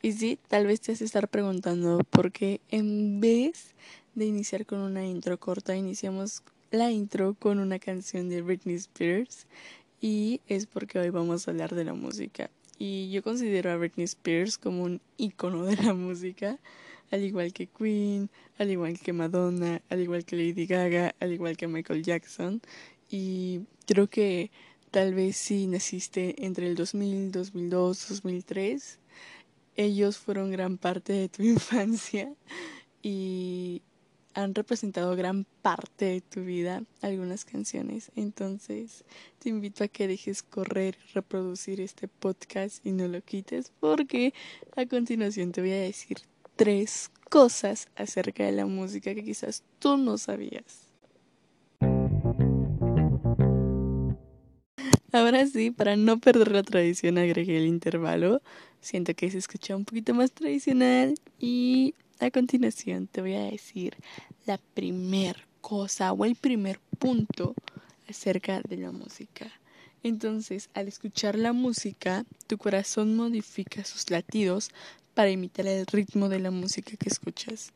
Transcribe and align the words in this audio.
Y 0.00 0.12
sí, 0.12 0.38
tal 0.46 0.66
vez 0.66 0.80
te 0.80 0.92
has 0.92 1.02
estar 1.02 1.28
preguntando 1.28 1.98
por 2.10 2.30
qué 2.30 2.60
en 2.70 3.20
vez 3.20 3.74
de 4.14 4.26
iniciar 4.26 4.64
con 4.64 4.78
una 4.78 5.04
intro 5.04 5.38
corta, 5.40 5.76
iniciamos 5.76 6.42
la 6.70 6.92
intro 6.92 7.34
con 7.34 7.58
una 7.58 7.80
canción 7.80 8.28
de 8.28 8.42
Britney 8.42 8.76
Spears 8.76 9.46
y 10.00 10.40
es 10.46 10.66
porque 10.66 11.00
hoy 11.00 11.10
vamos 11.10 11.48
a 11.48 11.50
hablar 11.50 11.74
de 11.74 11.84
la 11.84 11.94
música. 11.94 12.48
Y 12.78 13.10
yo 13.10 13.24
considero 13.24 13.72
a 13.72 13.76
Britney 13.76 14.04
Spears 14.04 14.56
como 14.56 14.84
un 14.84 15.00
icono 15.16 15.64
de 15.64 15.76
la 15.76 15.94
música, 15.94 16.60
al 17.10 17.24
igual 17.24 17.52
que 17.52 17.66
Queen, 17.66 18.30
al 18.58 18.70
igual 18.70 19.00
que 19.00 19.12
Madonna, 19.12 19.82
al 19.88 20.00
igual 20.00 20.24
que 20.24 20.36
Lady 20.36 20.66
Gaga, 20.66 21.16
al 21.18 21.32
igual 21.32 21.56
que 21.56 21.66
Michael 21.66 22.04
Jackson. 22.04 22.62
Y 23.10 23.62
creo 23.84 24.08
que 24.08 24.52
tal 24.92 25.14
vez 25.14 25.36
si 25.36 25.66
naciste 25.66 26.44
entre 26.44 26.68
el 26.68 26.76
2000, 26.76 27.32
2002, 27.32 28.08
2003, 28.10 28.98
ellos 29.78 30.18
fueron 30.18 30.50
gran 30.50 30.76
parte 30.76 31.12
de 31.12 31.28
tu 31.28 31.42
infancia 31.44 32.34
y 33.00 33.80
han 34.34 34.54
representado 34.54 35.16
gran 35.16 35.46
parte 35.62 36.04
de 36.04 36.20
tu 36.20 36.42
vida 36.42 36.82
algunas 37.00 37.44
canciones. 37.44 38.10
Entonces 38.14 39.04
te 39.38 39.48
invito 39.48 39.84
a 39.84 39.88
que 39.88 40.06
dejes 40.06 40.42
correr 40.42 40.98
reproducir 41.14 41.80
este 41.80 42.08
podcast 42.08 42.84
y 42.84 42.92
no 42.92 43.08
lo 43.08 43.22
quites 43.22 43.72
porque 43.80 44.34
a 44.76 44.84
continuación 44.86 45.52
te 45.52 45.60
voy 45.60 45.72
a 45.72 45.80
decir 45.80 46.18
tres 46.56 47.10
cosas 47.30 47.88
acerca 47.94 48.44
de 48.44 48.52
la 48.52 48.66
música 48.66 49.14
que 49.14 49.24
quizás 49.24 49.62
tú 49.78 49.96
no 49.96 50.18
sabías. 50.18 50.88
Ahora 55.10 55.46
sí, 55.46 55.70
para 55.70 55.96
no 55.96 56.18
perder 56.18 56.52
la 56.52 56.62
tradición 56.62 57.16
agregué 57.16 57.56
el 57.56 57.66
intervalo. 57.66 58.42
Siento 58.80 59.14
que 59.14 59.30
se 59.30 59.38
escucha 59.38 59.76
un 59.76 59.84
poquito 59.84 60.14
más 60.14 60.32
tradicional 60.32 61.14
y 61.38 61.94
a 62.20 62.30
continuación 62.30 63.06
te 63.06 63.20
voy 63.20 63.34
a 63.34 63.44
decir 63.44 63.96
la 64.46 64.58
primer 64.74 65.46
cosa 65.60 66.12
o 66.12 66.24
el 66.24 66.36
primer 66.36 66.80
punto 66.98 67.54
acerca 68.08 68.60
de 68.62 68.76
la 68.78 68.92
música. 68.92 69.50
Entonces, 70.02 70.70
al 70.74 70.88
escuchar 70.88 71.36
la 71.36 71.52
música, 71.52 72.24
tu 72.46 72.56
corazón 72.56 73.16
modifica 73.16 73.84
sus 73.84 74.10
latidos 74.10 74.70
para 75.14 75.30
imitar 75.30 75.66
el 75.66 75.86
ritmo 75.86 76.28
de 76.28 76.38
la 76.38 76.50
música 76.50 76.96
que 76.96 77.08
escuchas. 77.08 77.72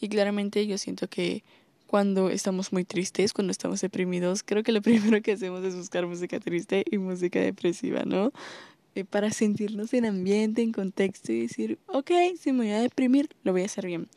Y 0.00 0.08
claramente 0.08 0.66
yo 0.66 0.76
siento 0.76 1.08
que 1.08 1.42
cuando 1.86 2.30
estamos 2.30 2.72
muy 2.72 2.84
tristes, 2.84 3.32
cuando 3.32 3.50
estamos 3.50 3.80
deprimidos, 3.80 4.42
creo 4.42 4.62
que 4.62 4.72
lo 4.72 4.82
primero 4.82 5.20
que 5.22 5.32
hacemos 5.32 5.64
es 5.64 5.76
buscar 5.76 6.06
música 6.06 6.40
triste 6.40 6.84
y 6.90 6.98
música 6.98 7.40
depresiva, 7.40 8.04
¿no? 8.04 8.32
Para 9.10 9.30
sentirnos 9.30 9.94
en 9.94 10.04
ambiente, 10.04 10.62
en 10.62 10.72
contexto 10.72 11.32
y 11.32 11.42
decir, 11.42 11.78
ok, 11.86 12.10
si 12.38 12.52
me 12.52 12.64
voy 12.64 12.70
a 12.72 12.80
deprimir, 12.80 13.30
lo 13.42 13.52
voy 13.52 13.62
a 13.62 13.66
hacer 13.66 13.86
bien. 13.86 14.08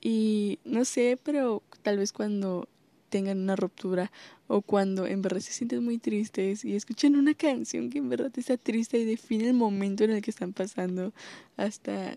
Y 0.00 0.58
no 0.64 0.84
sé, 0.84 1.18
pero 1.22 1.62
tal 1.82 1.98
vez 1.98 2.12
cuando 2.12 2.68
tengan 3.08 3.38
una 3.38 3.56
ruptura 3.56 4.12
o 4.46 4.62
cuando 4.62 5.06
en 5.06 5.22
verdad 5.22 5.40
se 5.40 5.52
sienten 5.52 5.84
muy 5.84 5.98
tristes 5.98 6.64
y 6.64 6.76
escuchen 6.76 7.16
una 7.16 7.34
canción 7.34 7.90
que 7.90 7.98
en 7.98 8.08
verdad 8.08 8.32
está 8.36 8.56
triste 8.56 8.98
y 8.98 9.04
define 9.04 9.48
el 9.48 9.54
momento 9.54 10.04
en 10.04 10.10
el 10.10 10.22
que 10.22 10.30
están 10.30 10.52
pasando, 10.52 11.12
hasta, 11.56 12.16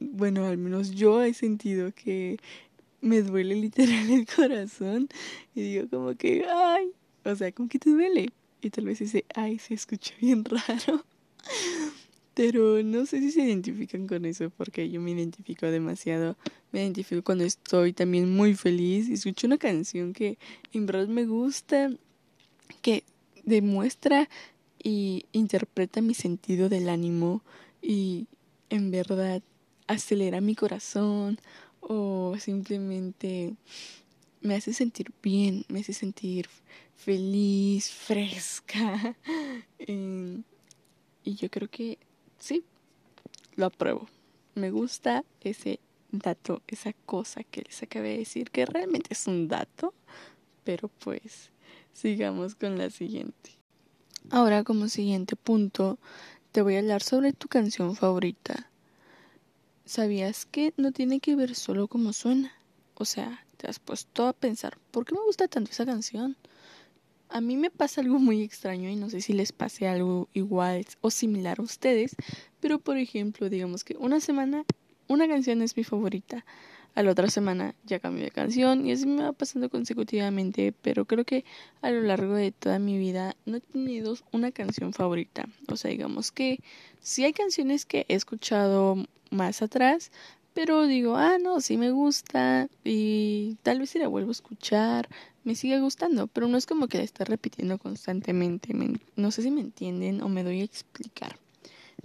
bueno, 0.00 0.46
al 0.46 0.58
menos 0.58 0.90
yo 0.90 1.22
he 1.22 1.34
sentido 1.34 1.92
que 1.92 2.38
me 3.00 3.22
duele 3.22 3.56
literal 3.56 4.10
el 4.10 4.26
corazón 4.26 5.08
y 5.54 5.62
digo 5.62 5.88
como 5.88 6.14
que, 6.14 6.46
ay, 6.48 6.92
o 7.24 7.34
sea, 7.36 7.52
como 7.52 7.68
que 7.68 7.78
te 7.78 7.90
duele. 7.90 8.30
Y 8.60 8.70
tal 8.70 8.84
vez 8.84 9.00
dice, 9.00 9.24
ay, 9.34 9.58
se 9.58 9.74
escucha 9.74 10.14
bien 10.20 10.44
raro. 10.68 11.04
Pero 12.34 12.82
no 12.82 13.04
sé 13.04 13.20
si 13.20 13.30
se 13.30 13.42
identifican 13.42 14.06
con 14.06 14.24
eso, 14.24 14.50
porque 14.50 14.88
yo 14.90 15.00
me 15.00 15.10
identifico 15.10 15.66
demasiado. 15.66 16.36
Me 16.70 16.80
identifico 16.80 17.22
cuando 17.22 17.44
estoy 17.44 17.92
también 17.92 18.34
muy 18.34 18.54
feliz 18.54 19.08
y 19.08 19.14
escucho 19.14 19.46
una 19.46 19.58
canción 19.58 20.14
que 20.14 20.38
en 20.72 20.86
verdad 20.86 21.08
me 21.08 21.26
gusta, 21.26 21.90
que 22.80 23.04
demuestra 23.44 24.30
y 24.82 25.26
interpreta 25.32 26.00
mi 26.00 26.14
sentido 26.14 26.68
del 26.68 26.88
ánimo 26.88 27.42
y 27.82 28.26
en 28.70 28.90
verdad 28.90 29.42
acelera 29.86 30.40
mi 30.40 30.54
corazón 30.54 31.38
o 31.80 32.34
simplemente 32.38 33.54
me 34.40 34.54
hace 34.54 34.72
sentir 34.72 35.12
bien, 35.22 35.64
me 35.68 35.80
hace 35.80 35.92
sentir 35.92 36.48
feliz, 36.96 37.90
fresca. 37.90 39.16
Y 41.24 41.34
yo 41.34 41.50
creo 41.50 41.68
que 41.68 41.98
sí, 42.38 42.64
lo 43.56 43.66
apruebo. 43.66 44.08
Me 44.54 44.70
gusta 44.70 45.24
ese 45.40 45.80
dato, 46.10 46.62
esa 46.66 46.92
cosa 47.06 47.42
que 47.44 47.62
les 47.62 47.82
acabé 47.82 48.10
de 48.10 48.18
decir, 48.18 48.50
que 48.50 48.66
realmente 48.66 49.08
es 49.12 49.26
un 49.26 49.48
dato, 49.48 49.94
pero 50.64 50.88
pues 50.88 51.50
sigamos 51.92 52.54
con 52.54 52.78
la 52.78 52.90
siguiente. 52.90 53.50
Ahora 54.30 54.64
como 54.64 54.88
siguiente 54.88 55.36
punto, 55.36 55.98
te 56.52 56.62
voy 56.62 56.76
a 56.76 56.80
hablar 56.80 57.02
sobre 57.02 57.32
tu 57.32 57.48
canción 57.48 57.96
favorita. 57.96 58.70
¿Sabías 59.84 60.46
que 60.46 60.72
no 60.76 60.92
tiene 60.92 61.20
que 61.20 61.34
ver 61.34 61.54
solo 61.54 61.88
cómo 61.88 62.12
suena? 62.12 62.52
O 62.94 63.04
sea, 63.04 63.44
te 63.56 63.68
has 63.68 63.78
puesto 63.78 64.26
a 64.26 64.32
pensar, 64.32 64.78
¿por 64.90 65.04
qué 65.04 65.14
me 65.14 65.22
gusta 65.22 65.48
tanto 65.48 65.70
esa 65.70 65.86
canción? 65.86 66.36
A 67.32 67.40
mí 67.40 67.56
me 67.56 67.70
pasa 67.70 68.02
algo 68.02 68.18
muy 68.18 68.42
extraño 68.42 68.90
y 68.90 68.96
no 68.96 69.08
sé 69.08 69.22
si 69.22 69.32
les 69.32 69.52
pase 69.52 69.88
algo 69.88 70.28
igual 70.34 70.84
o 71.00 71.10
similar 71.10 71.60
a 71.60 71.62
ustedes, 71.62 72.14
pero 72.60 72.78
por 72.78 72.98
ejemplo, 72.98 73.48
digamos 73.48 73.84
que 73.84 73.96
una 73.96 74.20
semana 74.20 74.64
una 75.08 75.26
canción 75.26 75.62
es 75.62 75.76
mi 75.76 75.82
favorita, 75.82 76.44
a 76.94 77.02
la 77.02 77.10
otra 77.10 77.28
semana 77.28 77.74
ya 77.84 78.00
cambio 78.00 78.24
de 78.24 78.30
canción 78.30 78.86
y 78.86 78.92
así 78.92 79.06
me 79.06 79.22
va 79.22 79.32
pasando 79.32 79.70
consecutivamente, 79.70 80.74
pero 80.82 81.06
creo 81.06 81.24
que 81.24 81.44
a 81.80 81.90
lo 81.90 82.02
largo 82.02 82.34
de 82.34 82.52
toda 82.52 82.78
mi 82.78 82.98
vida 82.98 83.34
no 83.46 83.56
he 83.56 83.60
tenido 83.60 84.16
una 84.30 84.52
canción 84.52 84.92
favorita. 84.92 85.48
O 85.68 85.76
sea, 85.76 85.90
digamos 85.90 86.32
que 86.32 86.60
sí 87.00 87.24
hay 87.24 87.32
canciones 87.32 87.86
que 87.86 88.04
he 88.08 88.14
escuchado 88.14 88.96
más 89.30 89.62
atrás, 89.62 90.12
pero 90.52 90.86
digo, 90.86 91.16
ah, 91.16 91.38
no, 91.40 91.60
sí 91.60 91.78
me 91.78 91.90
gusta 91.90 92.68
y 92.84 93.56
tal 93.62 93.78
vez 93.78 93.90
si 93.90 93.98
la 93.98 94.08
vuelvo 94.08 94.28
a 94.28 94.32
escuchar 94.32 95.08
me 95.44 95.54
sigue 95.54 95.80
gustando, 95.80 96.26
pero 96.28 96.48
no 96.48 96.56
es 96.56 96.66
como 96.66 96.88
que 96.88 96.98
la 96.98 97.04
esté 97.04 97.24
repitiendo 97.24 97.78
constantemente. 97.78 98.74
no 99.16 99.30
sé 99.30 99.42
si 99.42 99.50
me 99.50 99.60
entienden 99.60 100.22
o 100.22 100.28
me 100.28 100.44
doy 100.44 100.60
a 100.60 100.64
explicar. 100.64 101.36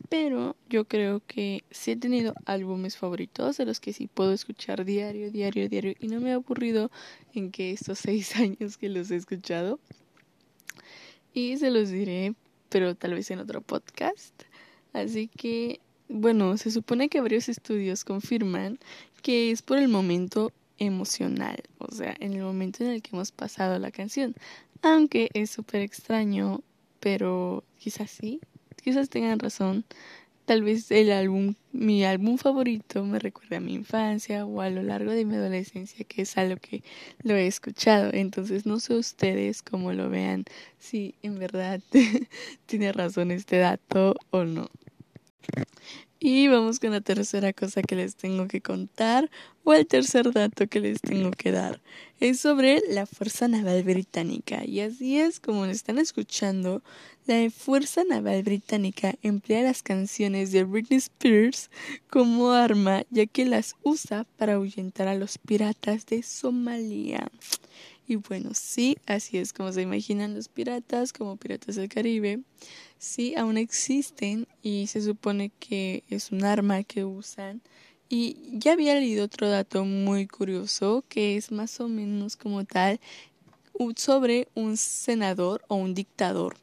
Pero 0.10 0.56
yo 0.70 0.86
creo 0.86 1.22
que 1.26 1.64
sí 1.72 1.92
he 1.92 1.96
tenido 1.98 2.34
álbumes 2.46 2.98
favoritos 2.98 3.58
de 3.58 3.66
los 3.66 3.80
que 3.80 3.94
sí 3.94 4.08
puedo 4.08 4.32
escuchar 4.32 4.86
diario, 4.86 5.32
diario, 5.32 5.68
diario. 5.70 5.96
Y 6.00 6.08
no 6.08 6.22
me 6.22 6.32
ha 6.32 6.36
aburrido 6.36 6.92
en 7.34 7.52
que 7.52 7.72
estos 7.72 8.00
seis 8.00 8.36
años 8.36 8.78
que 8.78 8.90
los 8.90 9.12
he 9.12 9.16
escuchado. 9.16 9.80
Y 11.34 11.58
se 11.58 11.72
los 11.72 11.90
diré, 11.90 12.36
pero 12.70 12.96
tal 12.96 13.14
vez 13.14 13.30
en 13.32 13.40
otro 13.40 13.62
podcast. 13.62 14.44
Así 14.94 15.28
que, 15.28 15.80
bueno, 16.10 16.58
se 16.58 16.72
supone 16.72 17.10
que 17.10 17.22
varios 17.22 17.50
estudios 17.50 18.04
confirman 18.04 18.80
que 19.22 19.52
es 19.52 19.62
por 19.62 19.78
el 19.78 19.88
momento 19.88 20.52
emocional, 20.80 21.58
o 21.80 21.92
sea, 21.92 22.16
en 22.20 22.34
el 22.34 22.42
momento 22.42 22.84
en 22.84 22.92
el 22.92 23.02
que 23.02 23.12
hemos 23.14 23.32
pasado 23.32 23.80
la 23.80 23.92
canción. 23.92 24.36
Aunque 24.82 25.30
es 25.34 25.50
súper 25.50 25.82
extraño, 25.82 26.62
pero 27.00 27.64
quizás 27.78 28.12
sí, 28.12 28.40
quizás 28.84 29.10
tengan 29.10 29.40
razón. 29.40 29.86
Tal 30.46 30.64
vez 30.64 30.90
el 30.92 31.12
álbum, 31.12 31.56
mi 31.74 32.06
álbum 32.06 32.38
favorito 32.38 33.04
me 33.04 33.20
recuerda 33.20 33.58
a 33.58 33.60
mi 33.60 33.74
infancia 33.74 34.46
o 34.46 34.62
a 34.62 34.70
lo 34.70 34.82
largo 34.82 35.12
de 35.12 35.26
mi 35.26 35.36
adolescencia, 35.36 36.06
que 36.06 36.22
es 36.22 36.38
algo 36.38 36.56
que 36.58 36.84
lo 37.22 37.36
he 37.36 37.48
escuchado. 37.48 38.12
Entonces 38.14 38.66
no 38.66 38.80
sé 38.80 38.94
ustedes 38.96 39.62
cómo 39.62 39.92
lo 39.92 40.10
vean, 40.10 40.46
si 40.80 41.16
en 41.22 41.38
verdad 41.38 41.82
tiene 42.66 42.94
razón 42.94 43.32
este 43.32 43.58
dato 43.58 44.16
o 44.32 44.46
no. 44.46 44.70
Y 46.20 46.48
vamos 46.48 46.80
con 46.80 46.92
la 46.92 47.02
tercera 47.02 47.54
cosa 47.54 47.84
que 47.84 47.96
les 47.96 48.16
tengo 48.16 48.48
que 48.48 48.60
contar 48.60 49.30
o 49.64 49.74
el 49.74 49.86
tercer 49.86 50.32
dato 50.32 50.66
que 50.66 50.80
les 50.80 51.00
tengo 51.00 51.30
que 51.30 51.52
dar. 51.52 51.80
Es 52.20 52.40
sobre 52.40 52.82
la 52.90 53.06
Fuerza 53.06 53.48
Naval 53.48 53.84
Británica. 53.84 54.66
Y 54.66 54.80
así 54.80 55.20
es 55.20 55.40
como 55.40 55.68
lo 55.68 55.72
están 55.72 56.00
escuchando. 56.00 56.82
La 57.28 57.48
Fuerza 57.52 58.04
Naval 58.04 58.42
Británica 58.42 59.14
emplea 59.22 59.62
las 59.62 59.84
canciones 59.84 60.52
de 60.52 60.64
Britney 60.64 60.98
Spears 60.98 61.70
como 62.10 62.52
arma 62.52 63.04
ya 63.12 63.28
que 63.28 63.46
las 63.46 63.76
usa 63.84 64.26
para 64.38 64.54
ahuyentar 64.54 65.08
a 65.08 65.16
los 65.16 65.38
piratas 65.38 66.08
de 66.08 66.24
Somalia. 66.24 67.30
Y 68.08 68.16
bueno, 68.16 68.52
sí, 68.54 68.98
así 69.06 69.38
es 69.38 69.52
como 69.52 69.74
se 69.74 69.82
imaginan 69.82 70.34
los 70.34 70.48
piratas, 70.48 71.12
como 71.12 71.36
piratas 71.36 71.76
del 71.76 71.90
Caribe. 71.90 72.40
Sí, 72.98 73.36
aún 73.36 73.58
existen 73.58 74.48
y 74.64 74.88
se 74.88 75.02
supone 75.02 75.52
que 75.60 76.04
es 76.10 76.32
un 76.32 76.46
arma 76.46 76.84
que 76.84 77.04
usan. 77.04 77.62
Y 78.08 78.38
ya 78.54 78.72
había 78.72 78.96
leído 78.96 79.26
otro 79.26 79.50
dato 79.50 79.84
muy 79.84 80.26
curioso 80.26 81.04
que 81.10 81.36
es 81.36 81.52
más 81.52 81.82
o 81.82 81.90
menos 81.90 82.38
como 82.38 82.64
tal 82.64 83.02
sobre 83.98 84.48
un 84.56 84.78
senador 84.78 85.64
o 85.68 85.76
un 85.76 85.94
dictador. 85.94 86.56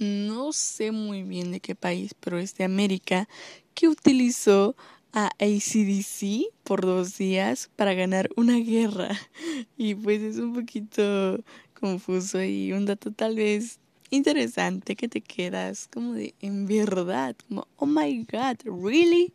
No 0.00 0.52
sé 0.52 0.90
muy 0.90 1.22
bien 1.22 1.52
de 1.52 1.60
qué 1.60 1.76
país, 1.76 2.14
pero 2.18 2.38
es 2.38 2.56
de 2.56 2.64
América, 2.64 3.28
que 3.74 3.88
utilizó 3.88 4.74
a 5.14 5.30
ACDC 5.38 6.50
por 6.64 6.84
dos 6.84 7.16
días 7.16 7.70
para 7.76 7.94
ganar 7.94 8.28
una 8.36 8.58
guerra. 8.58 9.16
Y 9.78 9.94
pues 9.94 10.20
es 10.20 10.36
un 10.38 10.54
poquito 10.54 11.38
confuso 11.78 12.42
y 12.42 12.72
un 12.72 12.84
dato 12.84 13.12
tal 13.12 13.36
vez 13.36 13.78
interesante 14.10 14.96
que 14.96 15.08
te 15.08 15.20
quedas 15.20 15.88
como 15.92 16.14
de 16.14 16.34
en 16.40 16.66
verdad, 16.66 17.36
como 17.48 17.68
oh 17.76 17.86
my 17.86 18.26
god, 18.30 18.56
really? 18.64 19.32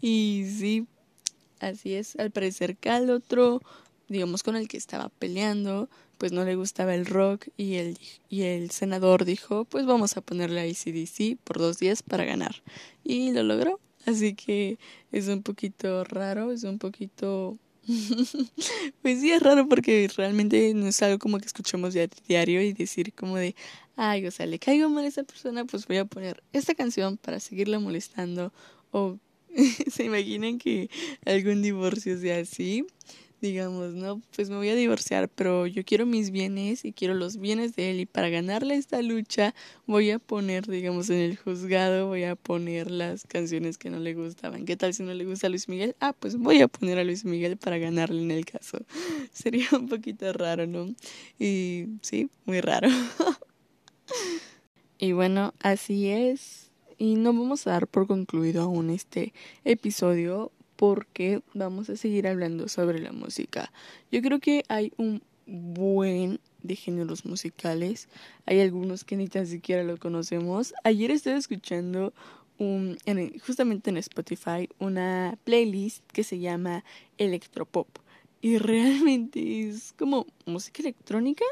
Y 0.00 0.46
sí, 0.58 0.86
así 1.60 1.94
es, 1.94 2.16
al 2.16 2.30
parecer 2.30 2.76
que 2.76 2.90
al 2.90 3.10
otro, 3.10 3.62
digamos 4.08 4.42
con 4.42 4.56
el 4.56 4.68
que 4.68 4.76
estaba 4.76 5.10
peleando, 5.10 5.88
pues 6.18 6.32
no 6.32 6.44
le 6.44 6.56
gustaba 6.56 6.94
el 6.94 7.06
rock 7.06 7.48
y 7.56 7.74
el, 7.74 7.98
y 8.28 8.42
el 8.42 8.70
senador 8.70 9.24
dijo, 9.24 9.64
pues 9.64 9.86
vamos 9.86 10.16
a 10.16 10.20
ponerle 10.22 10.60
a 10.60 10.64
ACDC 10.64 11.38
por 11.44 11.58
dos 11.58 11.78
días 11.78 12.02
para 12.02 12.24
ganar. 12.24 12.62
Y 13.04 13.32
lo 13.32 13.42
logró. 13.42 13.80
Así 14.06 14.34
que 14.34 14.78
es 15.12 15.28
un 15.28 15.42
poquito 15.42 16.04
raro, 16.04 16.52
es 16.52 16.64
un 16.64 16.78
poquito... 16.78 17.58
pues 19.02 19.20
sí, 19.20 19.30
es 19.30 19.42
raro 19.42 19.68
porque 19.68 20.08
realmente 20.16 20.72
no 20.72 20.86
es 20.86 21.02
algo 21.02 21.18
como 21.18 21.38
que 21.38 21.46
escuchamos 21.46 21.94
diario 22.26 22.62
y 22.62 22.72
decir 22.72 23.12
como 23.12 23.36
de, 23.36 23.54
ay, 23.96 24.26
o 24.26 24.30
sea, 24.30 24.46
le 24.46 24.58
caigo 24.58 24.88
mal 24.88 25.04
a 25.04 25.08
esa 25.08 25.22
persona, 25.22 25.66
pues 25.66 25.86
voy 25.86 25.98
a 25.98 26.06
poner 26.06 26.42
esta 26.54 26.74
canción 26.74 27.18
para 27.18 27.40
seguirla 27.40 27.78
molestando. 27.78 28.52
O 28.90 29.18
se 29.90 30.04
imaginen 30.04 30.58
que 30.58 30.88
algún 31.24 31.62
divorcio 31.62 32.18
sea 32.18 32.40
así 32.40 32.86
digamos, 33.44 33.92
¿no? 33.92 34.22
Pues 34.34 34.48
me 34.48 34.56
voy 34.56 34.70
a 34.70 34.74
divorciar, 34.74 35.28
pero 35.28 35.66
yo 35.66 35.84
quiero 35.84 36.06
mis 36.06 36.30
bienes 36.30 36.86
y 36.86 36.94
quiero 36.94 37.12
los 37.12 37.36
bienes 37.36 37.76
de 37.76 37.90
él 37.90 38.00
y 38.00 38.06
para 38.06 38.30
ganarle 38.30 38.74
esta 38.74 39.02
lucha 39.02 39.54
voy 39.86 40.12
a 40.12 40.18
poner, 40.18 40.66
digamos, 40.66 41.10
en 41.10 41.18
el 41.18 41.36
juzgado 41.36 42.08
voy 42.08 42.24
a 42.24 42.36
poner 42.36 42.90
las 42.90 43.24
canciones 43.24 43.76
que 43.76 43.90
no 43.90 43.98
le 43.98 44.14
gustaban. 44.14 44.64
¿Qué 44.64 44.78
tal 44.78 44.94
si 44.94 45.02
no 45.02 45.12
le 45.12 45.26
gusta 45.26 45.48
a 45.48 45.50
Luis 45.50 45.68
Miguel? 45.68 45.94
Ah, 46.00 46.14
pues 46.18 46.38
voy 46.38 46.62
a 46.62 46.68
poner 46.68 46.98
a 46.98 47.04
Luis 47.04 47.26
Miguel 47.26 47.58
para 47.58 47.76
ganarle 47.76 48.22
en 48.22 48.30
el 48.30 48.46
caso. 48.46 48.78
Sería 49.32 49.66
un 49.72 49.88
poquito 49.88 50.32
raro, 50.32 50.66
¿no? 50.66 50.86
Y 51.38 51.88
sí, 52.00 52.30
muy 52.46 52.62
raro. 52.62 52.88
y 54.98 55.12
bueno, 55.12 55.52
así 55.60 56.08
es. 56.08 56.70
Y 56.96 57.16
no 57.16 57.34
vamos 57.34 57.66
a 57.66 57.72
dar 57.72 57.88
por 57.88 58.06
concluido 58.06 58.62
aún 58.62 58.88
este 58.88 59.34
episodio 59.66 60.50
porque 60.86 61.40
vamos 61.54 61.88
a 61.88 61.96
seguir 61.96 62.28
hablando 62.28 62.68
sobre 62.68 62.98
la 62.98 63.10
música. 63.10 63.72
Yo 64.12 64.20
creo 64.20 64.38
que 64.38 64.64
hay 64.68 64.92
un 64.98 65.22
buen 65.46 66.40
de 66.62 66.76
géneros 66.76 67.24
musicales. 67.24 68.10
Hay 68.44 68.60
algunos 68.60 69.02
que 69.02 69.16
ni 69.16 69.26
tan 69.26 69.46
siquiera 69.46 69.82
lo 69.82 69.96
conocemos. 69.96 70.74
Ayer 70.84 71.10
estuve 71.10 71.38
escuchando 71.38 72.12
un, 72.58 72.98
justamente 73.46 73.88
en 73.88 73.96
Spotify 73.96 74.68
una 74.78 75.38
playlist 75.44 76.04
que 76.12 76.22
se 76.22 76.38
llama 76.38 76.84
Electropop. 77.16 77.88
Y 78.42 78.58
realmente 78.58 79.66
es 79.66 79.94
como 79.94 80.26
música 80.44 80.82
electrónica, 80.82 81.46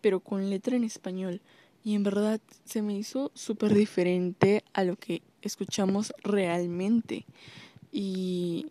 pero 0.00 0.18
con 0.18 0.50
letra 0.50 0.74
en 0.74 0.82
español. 0.82 1.40
Y 1.84 1.94
en 1.94 2.02
verdad 2.02 2.40
se 2.64 2.82
me 2.82 2.98
hizo 2.98 3.30
súper 3.32 3.72
diferente 3.74 4.64
a 4.72 4.82
lo 4.82 4.96
que 4.96 5.22
escuchamos 5.40 6.12
realmente. 6.24 7.26
Y 7.98 8.66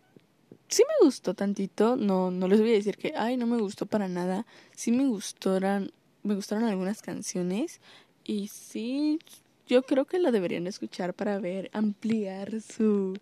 sí 0.67 0.83
me 0.87 1.03
gustó 1.03 1.33
tantito, 1.33 1.95
no, 1.95 2.29
no 2.29 2.47
les 2.47 2.59
voy 2.59 2.69
a 2.69 2.73
decir 2.73 2.95
que, 2.95 3.13
ay, 3.17 3.37
no 3.37 3.47
me 3.47 3.57
gustó 3.57 3.87
para 3.87 4.07
nada. 4.07 4.45
Sí 4.75 4.91
me 4.91 5.07
gustaron, 5.07 5.91
me 6.21 6.35
gustaron 6.35 6.65
algunas 6.65 7.01
canciones 7.01 7.81
y 8.23 8.49
sí, 8.49 9.17
yo 9.65 9.81
creo 9.81 10.05
que 10.05 10.19
la 10.19 10.29
deberían 10.29 10.67
escuchar 10.67 11.15
para 11.15 11.39
ver, 11.39 11.71
ampliar 11.73 12.61
su 12.61 13.17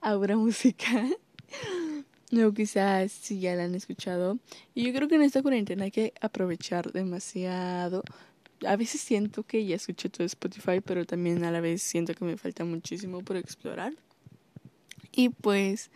aura 0.00 0.36
musical. 0.36 1.16
No, 2.32 2.52
quizás 2.52 3.12
si 3.12 3.38
ya 3.38 3.54
la 3.54 3.62
han 3.62 3.76
escuchado. 3.76 4.40
Y 4.74 4.84
yo 4.84 4.92
creo 4.92 5.06
que 5.06 5.14
en 5.14 5.22
esta 5.22 5.40
cuarentena 5.40 5.84
hay 5.84 5.92
que 5.92 6.14
aprovechar 6.20 6.90
demasiado. 6.90 8.02
A 8.66 8.74
veces 8.74 9.00
siento 9.00 9.44
que 9.44 9.64
ya 9.64 9.76
escuché 9.76 10.08
todo 10.08 10.26
Spotify, 10.26 10.80
pero 10.84 11.04
también 11.04 11.44
a 11.44 11.52
la 11.52 11.60
vez 11.60 11.80
siento 11.80 12.12
que 12.12 12.24
me 12.24 12.36
falta 12.36 12.64
muchísimo 12.64 13.22
por 13.22 13.36
explorar. 13.36 13.92
Y 15.14 15.28
pues 15.28 15.90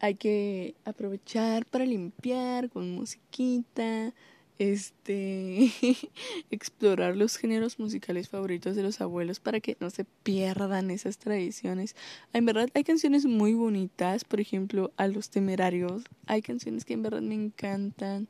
hay 0.00 0.14
que 0.14 0.74
aprovechar 0.84 1.66
para 1.66 1.84
limpiar 1.84 2.70
con 2.70 2.90
musiquita, 2.90 4.12
este, 4.58 5.70
explorar 6.50 7.16
los 7.16 7.36
géneros 7.36 7.78
musicales 7.78 8.28
favoritos 8.28 8.76
de 8.76 8.82
los 8.82 9.00
abuelos 9.00 9.40
para 9.40 9.60
que 9.60 9.76
no 9.80 9.88
se 9.88 10.04
pierdan 10.04 10.90
esas 10.90 11.18
tradiciones. 11.18 11.96
En 12.32 12.44
verdad 12.44 12.68
hay 12.74 12.84
canciones 12.84 13.24
muy 13.24 13.54
bonitas, 13.54 14.24
por 14.24 14.40
ejemplo, 14.40 14.92
a 14.96 15.06
los 15.06 15.30
temerarios, 15.30 16.02
hay 16.26 16.42
canciones 16.42 16.84
que 16.84 16.94
en 16.94 17.02
verdad 17.02 17.22
me 17.22 17.34
encantan 17.34 18.28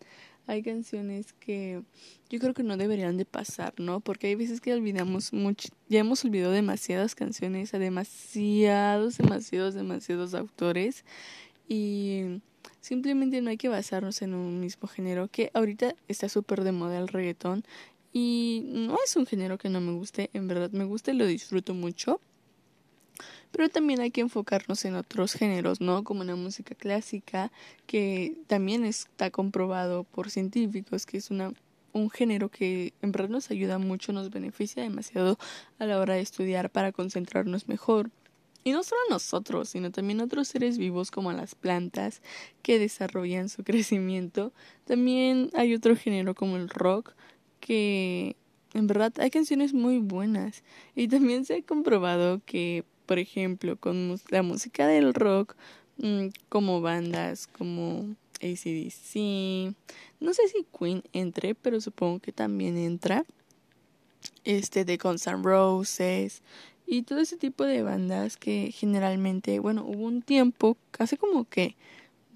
hay 0.50 0.62
canciones 0.62 1.32
que 1.34 1.82
yo 2.28 2.38
creo 2.38 2.54
que 2.54 2.62
no 2.62 2.76
deberían 2.76 3.16
de 3.16 3.24
pasar, 3.24 3.72
¿no? 3.78 4.00
Porque 4.00 4.26
hay 4.26 4.34
veces 4.34 4.60
que 4.60 4.72
olvidamos 4.72 5.32
mucho, 5.32 5.68
ya 5.88 6.00
hemos 6.00 6.24
olvidado 6.24 6.52
demasiadas 6.52 7.14
canciones 7.14 7.72
a 7.72 7.78
demasiados, 7.78 9.18
demasiados, 9.18 9.74
demasiados 9.74 10.34
autores 10.34 11.04
y 11.68 12.40
simplemente 12.80 13.40
no 13.40 13.50
hay 13.50 13.56
que 13.56 13.68
basarnos 13.68 14.22
en 14.22 14.34
un 14.34 14.58
mismo 14.58 14.88
género 14.88 15.28
que 15.28 15.50
ahorita 15.54 15.94
está 16.08 16.28
súper 16.28 16.64
de 16.64 16.72
moda 16.72 16.98
el 16.98 17.08
reggaetón 17.08 17.64
y 18.12 18.62
no 18.66 18.96
es 19.04 19.14
un 19.14 19.26
género 19.26 19.56
que 19.56 19.68
no 19.68 19.80
me 19.80 19.92
guste, 19.92 20.30
en 20.32 20.48
verdad 20.48 20.70
me 20.72 20.84
gusta 20.84 21.12
y 21.12 21.14
lo 21.14 21.26
disfruto 21.26 21.74
mucho, 21.74 22.20
pero 23.52 23.68
también 23.68 24.00
hay 24.00 24.10
que 24.10 24.20
enfocarnos 24.20 24.84
en 24.84 24.94
otros 24.94 25.34
géneros, 25.34 25.80
¿no? 25.80 26.04
Como 26.04 26.24
la 26.24 26.36
música 26.36 26.74
clásica, 26.74 27.50
que 27.86 28.36
también 28.46 28.84
está 28.84 29.30
comprobado 29.30 30.04
por 30.04 30.30
científicos 30.30 31.06
que 31.06 31.18
es 31.18 31.30
una 31.30 31.52
un 31.92 32.10
género 32.10 32.50
que 32.50 32.92
en 33.02 33.12
verdad 33.12 33.28
nos 33.30 33.50
ayuda 33.50 33.78
mucho, 33.78 34.12
nos 34.12 34.30
beneficia 34.30 34.82
demasiado 34.82 35.38
a 35.78 35.86
la 35.86 35.98
hora 35.98 36.14
de 36.14 36.20
estudiar 36.20 36.70
para 36.70 36.92
concentrarnos 36.92 37.68
mejor. 37.68 38.10
Y 38.62 38.72
no 38.72 38.82
solo 38.82 39.00
nosotros, 39.08 39.70
sino 39.70 39.90
también 39.90 40.20
otros 40.20 40.48
seres 40.48 40.76
vivos 40.76 41.10
como 41.10 41.32
las 41.32 41.54
plantas 41.54 42.20
que 42.62 42.78
desarrollan 42.78 43.48
su 43.48 43.64
crecimiento. 43.64 44.52
También 44.84 45.50
hay 45.54 45.74
otro 45.74 45.96
género 45.96 46.34
como 46.34 46.56
el 46.56 46.68
rock 46.68 47.14
que 47.58 48.36
en 48.74 48.86
verdad 48.86 49.12
hay 49.18 49.30
canciones 49.30 49.72
muy 49.72 49.98
buenas. 49.98 50.62
Y 50.94 51.08
también 51.08 51.44
se 51.44 51.56
ha 51.56 51.62
comprobado 51.62 52.40
que 52.44 52.84
por 53.10 53.18
ejemplo, 53.18 53.74
con 53.74 54.20
la 54.28 54.42
música 54.44 54.86
del 54.86 55.14
rock, 55.14 55.56
mm, 55.98 56.26
como 56.48 56.80
bandas 56.80 57.48
como 57.48 58.14
ACDC, 58.40 59.74
no 60.20 60.32
sé 60.32 60.46
si 60.46 60.64
Queen 60.78 61.02
entre, 61.12 61.56
pero 61.56 61.80
supongo 61.80 62.20
que 62.20 62.30
también 62.30 62.78
entra, 62.78 63.24
este 64.44 64.84
de 64.84 64.96
Guns 64.96 65.26
N' 65.26 65.42
Roses 65.42 66.42
y 66.86 67.02
todo 67.02 67.18
ese 67.18 67.36
tipo 67.36 67.64
de 67.64 67.82
bandas 67.82 68.36
que 68.36 68.70
generalmente, 68.70 69.58
bueno, 69.58 69.84
hubo 69.84 70.04
un 70.04 70.22
tiempo, 70.22 70.76
hace 71.00 71.16
como 71.16 71.48
que 71.48 71.74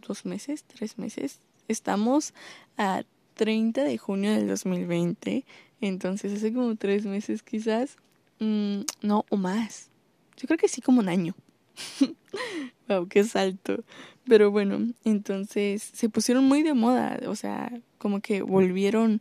dos 0.05 0.25
meses, 0.25 0.65
tres 0.65 0.99
meses, 0.99 1.39
estamos 1.69 2.35
a 2.77 3.05
30 3.35 3.85
de 3.85 3.97
junio 3.97 4.33
del 4.33 4.49
2020, 4.49 5.45
entonces 5.81 6.33
hace 6.33 6.53
como 6.53 6.75
tres 6.75 7.07
meses 7.07 7.45
quizás, 7.45 7.97
mm, 8.41 8.81
no, 9.03 9.25
o 9.31 9.37
más, 9.37 9.89
yo 10.37 10.47
creo 10.47 10.59
que 10.59 10.69
sí 10.69 10.81
como 10.81 11.01
un 11.01 11.09
año. 11.09 11.35
wow, 12.89 13.09
qué 13.09 13.25
salto. 13.25 13.85
Pero 14.27 14.51
bueno, 14.51 14.93
entonces 15.05 15.83
se 15.83 16.09
pusieron 16.09 16.45
muy 16.45 16.63
de 16.63 16.75
moda, 16.75 17.21
o 17.27 17.37
sea, 17.37 17.73
como 17.99 18.21
que 18.21 18.43
volvieron 18.43 19.21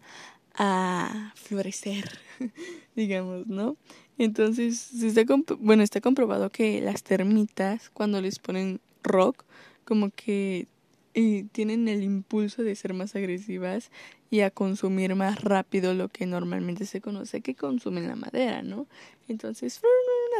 a 0.55 1.33
florecer, 1.35 2.09
digamos, 2.95 3.47
¿no? 3.47 3.75
Entonces, 4.17 4.93
está 4.93 5.23
bueno, 5.59 5.83
está 5.83 5.99
comprobado 5.99 6.49
que 6.51 6.81
las 6.81 7.03
termitas 7.03 7.89
cuando 7.89 8.21
les 8.21 8.39
ponen 8.39 8.79
rock, 9.01 9.43
como 9.83 10.11
que 10.11 10.67
y 11.13 11.43
tienen 11.43 11.87
el 11.87 12.03
impulso 12.03 12.63
de 12.63 12.75
ser 12.75 12.93
más 12.93 13.15
agresivas 13.15 13.91
y 14.29 14.41
a 14.41 14.49
consumir 14.49 15.13
más 15.15 15.43
rápido 15.43 15.93
lo 15.93 16.09
que 16.09 16.25
normalmente 16.25 16.85
se 16.85 17.01
conoce 17.01 17.41
que 17.41 17.53
consumen 17.53 18.07
la 18.07 18.15
madera, 18.15 18.63
¿no? 18.63 18.87
Entonces, 19.27 19.79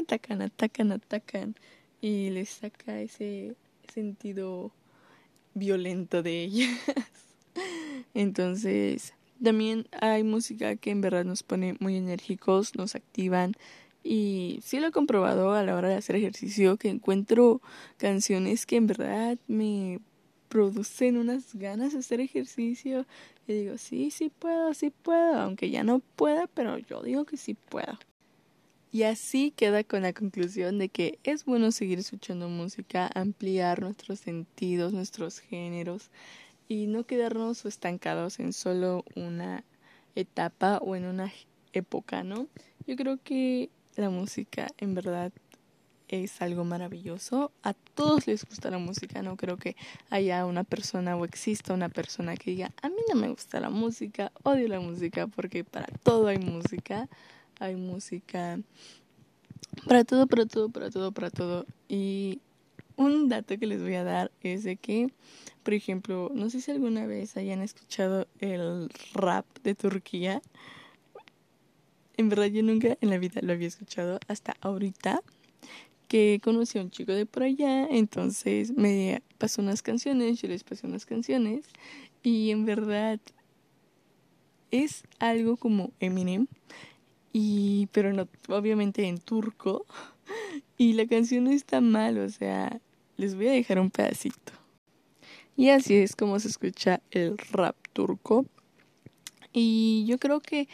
atacan, 0.01 0.41
atacan, 0.41 0.91
atacan 0.91 1.55
y 2.01 2.29
les 2.29 2.49
saca 2.49 2.99
ese 3.01 3.55
sentido 3.93 4.71
violento 5.53 6.23
de 6.23 6.43
ellas. 6.43 6.69
Entonces, 8.13 9.13
también 9.41 9.87
hay 9.99 10.23
música 10.23 10.75
que 10.75 10.91
en 10.91 11.01
verdad 11.01 11.25
nos 11.25 11.43
pone 11.43 11.75
muy 11.79 11.97
enérgicos, 11.97 12.75
nos 12.75 12.95
activan 12.95 13.53
y 14.03 14.59
sí 14.61 14.79
lo 14.79 14.87
he 14.87 14.91
comprobado 14.91 15.53
a 15.53 15.63
la 15.63 15.75
hora 15.75 15.89
de 15.89 15.95
hacer 15.95 16.15
ejercicio 16.15 16.77
que 16.77 16.89
encuentro 16.89 17.61
canciones 17.97 18.65
que 18.65 18.75
en 18.75 18.87
verdad 18.87 19.37
me 19.47 19.99
producen 20.49 21.17
unas 21.17 21.55
ganas 21.55 21.93
de 21.93 21.99
hacer 21.99 22.19
ejercicio 22.19 23.05
y 23.47 23.53
digo, 23.53 23.77
sí, 23.77 24.11
sí 24.11 24.29
puedo, 24.29 24.73
sí 24.73 24.91
puedo, 24.91 25.39
aunque 25.39 25.69
ya 25.69 25.83
no 25.83 25.99
pueda, 25.99 26.47
pero 26.47 26.77
yo 26.77 27.01
digo 27.01 27.25
que 27.25 27.37
sí 27.37 27.55
puedo. 27.55 27.97
Y 28.93 29.03
así 29.03 29.49
queda 29.49 29.83
con 29.83 30.03
la 30.03 30.13
conclusión 30.13 30.77
de 30.77 30.87
que 30.87 31.17
es 31.23 31.45
bueno 31.45 31.71
seguir 31.71 31.97
escuchando 31.97 32.47
música, 32.47 33.09
ampliar 33.15 33.81
nuestros 33.81 34.19
sentidos, 34.19 34.93
nuestros 34.93 35.39
géneros 35.39 36.11
y 36.67 36.85
no 36.85 37.03
quedarnos 37.03 37.65
estancados 37.65 38.39
en 38.39 38.53
solo 38.53 39.03
una 39.15 39.63
etapa 40.13 40.77
o 40.77 40.95
en 40.95 41.05
una 41.05 41.33
época, 41.73 42.23
¿no? 42.23 42.45
Yo 42.85 42.95
creo 42.95 43.17
que 43.23 43.71
la 43.95 44.11
música 44.11 44.67
en 44.77 44.93
verdad 44.93 45.33
es 46.07 46.39
algo 46.43 46.63
maravilloso. 46.63 47.51
A 47.63 47.73
todos 47.73 48.27
les 48.27 48.45
gusta 48.45 48.69
la 48.69 48.77
música, 48.77 49.23
no 49.23 49.37
creo 49.37 49.57
que 49.57 49.75
haya 50.11 50.45
una 50.45 50.63
persona 50.63 51.15
o 51.15 51.25
exista 51.25 51.73
una 51.73 51.89
persona 51.89 52.37
que 52.37 52.51
diga, 52.51 52.71
a 52.83 52.89
mí 52.89 53.01
no 53.11 53.19
me 53.19 53.29
gusta 53.29 53.59
la 53.59 53.71
música, 53.71 54.31
odio 54.43 54.67
la 54.67 54.79
música, 54.79 55.25
porque 55.25 55.63
para 55.63 55.87
todo 56.03 56.27
hay 56.27 56.37
música, 56.37 57.09
hay 57.59 57.75
música 57.75 58.59
para 59.87 60.03
todo, 60.03 60.27
para 60.27 60.45
todo, 60.45 60.69
para 60.69 60.89
todo, 60.89 61.11
para 61.11 61.29
todo. 61.29 61.65
Y 61.87 62.39
un 62.95 63.29
dato 63.29 63.57
que 63.57 63.67
les 63.67 63.81
voy 63.81 63.95
a 63.95 64.03
dar 64.03 64.31
es 64.41 64.63
de 64.63 64.77
que, 64.77 65.11
por 65.63 65.73
ejemplo, 65.73 66.31
no 66.33 66.49
sé 66.49 66.61
si 66.61 66.71
alguna 66.71 67.05
vez 67.05 67.37
hayan 67.37 67.61
escuchado 67.61 68.27
el 68.39 68.89
rap 69.13 69.45
de 69.63 69.75
Turquía. 69.75 70.41
En 72.17 72.29
verdad 72.29 72.45
yo 72.45 72.61
nunca 72.61 72.97
en 73.01 73.09
la 73.09 73.17
vida 73.17 73.41
lo 73.41 73.53
había 73.53 73.67
escuchado 73.67 74.19
hasta 74.27 74.55
ahorita 74.61 75.21
que 76.07 76.39
conocí 76.43 76.77
a 76.77 76.83
un 76.83 76.91
chico 76.91 77.11
de 77.11 77.25
por 77.25 77.41
allá, 77.41 77.87
entonces 77.87 78.71
me 78.77 79.23
pasó 79.39 79.63
unas 79.63 79.81
canciones, 79.81 80.39
yo 80.39 80.47
les 80.47 80.63
pasé 80.63 80.85
unas 80.85 81.07
canciones 81.07 81.65
y 82.21 82.51
en 82.51 82.65
verdad 82.65 83.19
es 84.69 85.05
algo 85.17 85.57
como 85.57 85.91
Eminem 85.99 86.45
y 87.33 87.87
pero 87.91 88.13
no 88.13 88.27
obviamente 88.47 89.07
en 89.07 89.17
turco 89.17 89.85
y 90.77 90.93
la 90.93 91.07
canción 91.07 91.45
no 91.45 91.51
está 91.51 91.81
mal, 91.81 92.19
o 92.19 92.29
sea, 92.29 92.79
les 93.17 93.35
voy 93.35 93.47
a 93.47 93.51
dejar 93.51 93.79
un 93.79 93.89
pedacito. 93.89 94.53
Y 95.55 95.69
así 95.69 95.95
es 95.95 96.15
como 96.15 96.39
se 96.39 96.47
escucha 96.47 97.01
el 97.11 97.37
rap 97.37 97.75
turco. 97.93 98.45
Y 99.51 100.03
yo 100.07 100.17
creo 100.17 100.39
que 100.39 100.67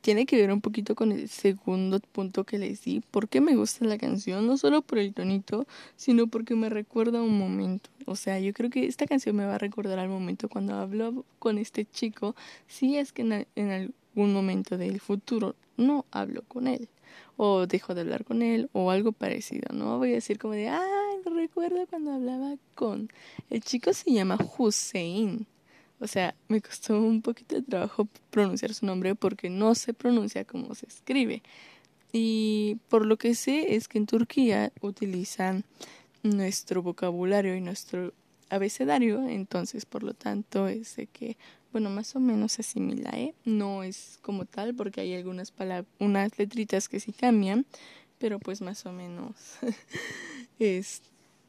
tiene 0.00 0.24
que 0.24 0.36
ver 0.36 0.52
un 0.52 0.60
poquito 0.60 0.94
con 0.94 1.10
el 1.10 1.28
segundo 1.28 1.98
punto 2.00 2.44
que 2.44 2.58
les 2.58 2.84
di. 2.84 3.00
¿Por 3.10 3.28
qué 3.28 3.40
me 3.40 3.56
gusta 3.56 3.84
la 3.84 3.98
canción? 3.98 4.46
No 4.46 4.56
solo 4.56 4.82
por 4.82 4.98
el 4.98 5.14
tonito, 5.14 5.66
sino 5.96 6.28
porque 6.28 6.54
me 6.54 6.68
recuerda 6.68 7.22
un 7.22 7.36
momento. 7.36 7.90
O 8.06 8.14
sea, 8.14 8.38
yo 8.38 8.52
creo 8.52 8.70
que 8.70 8.86
esta 8.86 9.06
canción 9.06 9.34
me 9.34 9.46
va 9.46 9.56
a 9.56 9.58
recordar 9.58 9.98
al 9.98 10.08
momento 10.08 10.48
cuando 10.48 10.74
hablo 10.74 11.24
con 11.40 11.58
este 11.58 11.84
chico, 11.84 12.36
si 12.68 12.96
es 12.96 13.12
que 13.12 13.22
en 13.56 13.70
algún 13.70 14.32
momento 14.32 14.78
del 14.78 15.00
futuro 15.00 15.56
no 15.76 16.04
hablo 16.10 16.42
con 16.48 16.66
él, 16.66 16.88
o 17.36 17.66
dejo 17.66 17.94
de 17.94 18.02
hablar 18.02 18.24
con 18.24 18.42
él, 18.42 18.68
o 18.72 18.90
algo 18.90 19.12
parecido, 19.12 19.72
¿no? 19.72 19.98
Voy 19.98 20.10
a 20.12 20.14
decir 20.14 20.38
como 20.38 20.54
de, 20.54 20.68
ay, 20.68 20.80
recuerdo 21.24 21.86
cuando 21.88 22.12
hablaba 22.12 22.56
con... 22.74 23.10
El 23.50 23.62
chico 23.62 23.92
se 23.92 24.12
llama 24.12 24.38
Hussein 24.58 25.46
o 26.00 26.06
sea, 26.06 26.34
me 26.48 26.60
costó 26.60 27.00
un 27.00 27.22
poquito 27.22 27.54
de 27.56 27.62
trabajo 27.62 28.08
pronunciar 28.30 28.74
su 28.74 28.84
nombre 28.84 29.14
porque 29.14 29.48
no 29.48 29.74
se 29.74 29.94
pronuncia 29.94 30.44
como 30.44 30.74
se 30.74 30.86
escribe. 30.86 31.42
Y 32.12 32.76
por 32.88 33.06
lo 33.06 33.16
que 33.16 33.34
sé 33.34 33.74
es 33.74 33.88
que 33.88 33.98
en 33.98 34.06
Turquía 34.06 34.70
utilizan 34.82 35.64
nuestro 36.22 36.82
vocabulario 36.82 37.56
y 37.56 37.60
nuestro 37.60 38.12
abecedario, 38.50 39.26
entonces 39.26 39.86
por 39.86 40.02
lo 40.02 40.14
tanto 40.14 40.68
es 40.68 40.96
de 40.96 41.06
que, 41.06 41.36
bueno, 41.74 41.90
más 41.90 42.14
o 42.14 42.20
menos 42.20 42.52
se 42.52 42.62
asimila, 42.62 43.10
¿eh? 43.18 43.34
No 43.44 43.82
es 43.82 44.20
como 44.22 44.44
tal 44.44 44.76
porque 44.76 45.00
hay 45.00 45.12
algunas 45.14 45.50
palabras, 45.50 45.86
unas 45.98 46.38
letritas 46.38 46.88
que 46.88 47.00
sí 47.00 47.12
cambian, 47.12 47.66
pero 48.20 48.38
pues 48.38 48.60
más 48.60 48.86
o 48.86 48.92
menos 48.92 49.34
es 50.60 51.02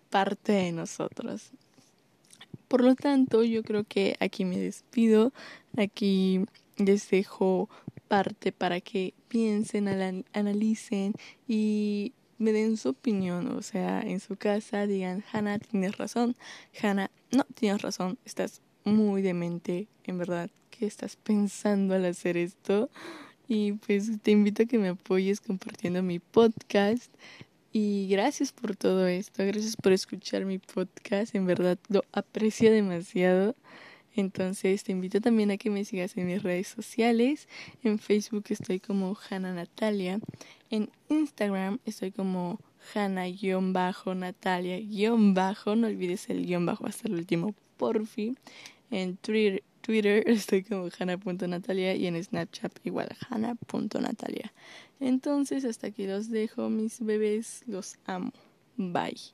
parte 0.09 0.53
de 0.53 0.71
nosotros. 0.71 1.51
Por 2.67 2.83
lo 2.83 2.95
tanto, 2.95 3.43
yo 3.43 3.61
creo 3.61 3.83
que 3.83 4.17
aquí 4.19 4.45
me 4.45 4.57
despido, 4.57 5.31
aquí 5.77 6.43
les 6.77 7.07
dejo 7.11 7.69
parte 8.07 8.51
para 8.51 8.81
que 8.81 9.13
piensen, 9.27 10.25
analicen 10.33 11.13
y 11.47 12.13
me 12.39 12.51
den 12.51 12.77
su 12.77 12.89
opinión, 12.89 13.55
o 13.55 13.61
sea, 13.61 14.01
en 14.01 14.19
su 14.19 14.37
casa 14.37 14.87
digan, 14.87 15.23
Hannah, 15.31 15.59
tienes 15.59 15.99
razón, 15.99 16.35
Hannah, 16.81 17.11
no, 17.31 17.43
tienes 17.53 17.83
razón, 17.83 18.17
estás 18.25 18.63
muy 18.85 19.21
demente, 19.21 19.87
en 20.05 20.17
verdad, 20.17 20.49
¿qué 20.69 20.85
estás 20.85 21.17
pensando 21.17 21.95
al 21.95 22.05
hacer 22.05 22.37
esto? 22.37 22.89
Y 23.47 23.73
pues 23.73 24.09
te 24.21 24.31
invito 24.31 24.63
a 24.63 24.65
que 24.65 24.77
me 24.77 24.89
apoyes 24.89 25.41
compartiendo 25.41 26.01
mi 26.01 26.19
podcast. 26.19 27.11
Y 27.73 28.07
gracias 28.09 28.53
por 28.53 28.77
todo 28.77 29.05
esto, 29.07 29.45
gracias 29.45 29.75
por 29.75 29.91
escuchar 29.91 30.45
mi 30.45 30.59
podcast, 30.59 31.35
en 31.35 31.45
verdad 31.45 31.77
lo 31.89 32.05
aprecio 32.13 32.71
demasiado. 32.71 33.55
Entonces 34.15 34.85
te 34.85 34.93
invito 34.93 35.19
también 35.19 35.51
a 35.51 35.57
que 35.57 35.69
me 35.69 35.83
sigas 35.83 36.15
en 36.15 36.27
mis 36.27 36.41
redes 36.41 36.69
sociales. 36.69 37.49
En 37.83 37.99
Facebook 37.99 38.45
estoy 38.47 38.79
como 38.79 39.17
Hanna 39.29 39.53
Natalia. 39.53 40.21
En 40.69 40.89
Instagram 41.09 41.79
estoy 41.85 42.11
como 42.11 42.61
Hanna-Natalia-bajo. 42.93 45.75
No 45.75 45.87
olvides 45.87 46.29
el 46.29 46.45
guion 46.45 46.65
bajo 46.65 46.87
hasta 46.87 47.09
el 47.09 47.15
último, 47.15 47.53
porfi. 47.75 48.37
En 48.91 49.17
Twitter, 49.17 49.63
Twitter 49.81 50.23
estoy 50.29 50.63
como 50.63 50.89
Hanna.natalia 50.97 51.95
y 51.95 52.07
en 52.07 52.21
Snapchat 52.23 52.73
igual 52.83 53.09
Hanna.natalia. 53.29 54.53
Entonces 54.99 55.65
hasta 55.65 55.87
aquí 55.87 56.07
los 56.07 56.29
dejo, 56.29 56.69
mis 56.69 56.99
bebés, 57.01 57.63
los 57.67 57.97
amo. 58.05 58.31
Bye. 58.77 59.19